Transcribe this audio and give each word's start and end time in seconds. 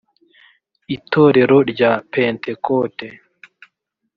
itorero 0.95 1.57
rya 1.71 1.91
pentekote 2.11 3.07